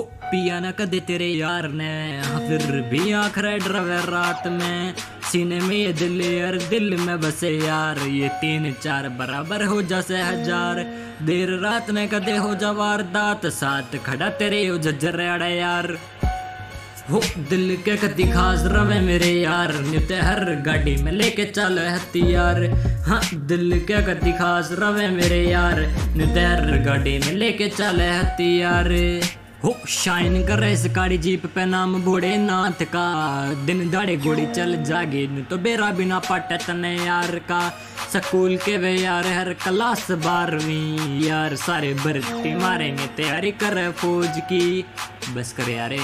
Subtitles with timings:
[0.00, 4.94] पिया ना कदे तेरे यार ने। हाँ, फिर भी आँख रेड रवे रात में।
[5.32, 10.22] सीने में ये दिल यार दिल में बसे यार। ये तीन चार बराबर हो जैसे
[10.22, 10.82] हज़ार।
[11.22, 15.20] देर रात में कदे हो जा वारदात। साथ खड़ा तेरे हो जज्जर
[15.50, 15.96] यार।
[17.10, 17.20] हो
[17.50, 22.64] दिल के कति खास रवे मेरे यार। नित्य हर गाड़ी में लेके चल हथियार।
[23.06, 25.80] हाँ दिल के कति खास रवे मेरे यार।
[26.16, 28.88] नित्य हर गाड़ी में लेके चल हथियार।
[29.64, 33.04] हो शाइन कर इस काली जीप पे नाम बूढ़े नाथ का।
[33.64, 37.60] दिन दाड़े गोड़ी चल जागे तो बेरा बिना पट तने यार का।
[38.12, 44.84] स्कूल के वे यार, हर क्लास बारहवीं। यार, सारे भर्ती मारेंगे, तैयारी कर फौज की।
[45.36, 46.00] बस कर यारे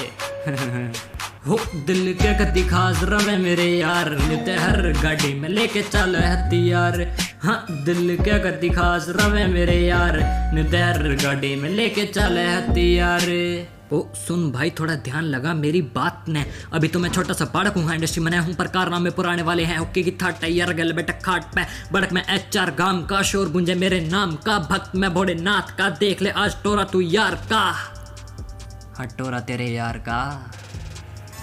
[1.47, 7.05] हो, दिल के कति खास रवे मेरे यार नित्य हर गाड़ी में लेके चल हथियार।
[7.43, 9.05] हाँ दिल के कति खास?
[9.09, 10.17] रवे मेरे यार।
[10.53, 13.23] नित्य गाड़ी में लेके चल हथियार।
[13.93, 17.73] ओ, सुन भाई, थोड़ा ध्यान लगा मेरी बात ने। अभी तो मैं छोटा सा बाड़क
[17.73, 21.13] हूँ इंडस्ट्री में हूँ, पर कारनामे पुराने वाले हैं। ओके की था टैयर गल बेटा
[21.13, 21.61] खाट पे।
[21.91, 25.77] बड़क में एच आर गाम का शोर गुंजे मेरे नाम का भक्त। में भोड़े नाथ
[25.77, 27.73] का, देख ले आज टोरा तू यार का।
[28.99, 30.51] हटोरा तेरे यार का।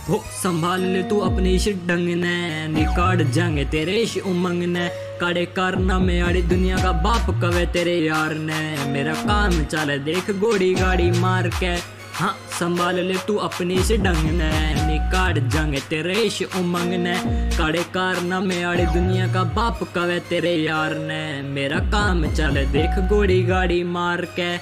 [0.08, 4.88] हो, संभाल ले तू अपनी इस ढंग ने निकाट जाएँगे तेरे इस उमंग ने
[5.20, 10.74] काड़े कारनामे आड़ी दुनिया का बाप कवे तेरे यार ने। मेरा काम चले, देख गोड़ी
[10.74, 14.50] गाड़ी मार के। हाँ संभाल ले तू अपनी से ढंग ने
[14.86, 17.14] निकाट जाएँगे तेरे इस उमंग ने
[17.56, 23.42] काड़े कारनामे आड़ी दुनिया का बाप कवे तेरे यार ने मेरा काम चले देख गोड़ी
[23.42, 24.56] गाड़ी मार के।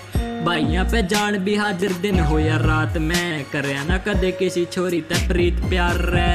[0.45, 5.01] भाइया पे जान भी हाजिर दिन हो या रात में। करे ना कदे किसी छोरी
[5.01, 6.31] ते प्रीत प्यार रे।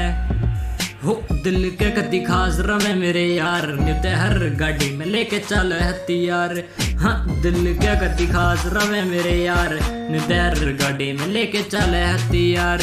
[1.06, 6.62] हो, दिल के कति खास रवे मेरे यार। नित्य हर गाड़ी में लेके चल हथियार।
[7.02, 8.62] हाँ दिल क्या करती खास?
[8.66, 9.74] रवे मेरे यार
[10.10, 12.80] नित्य गाड़ी में लेके चल हथियार।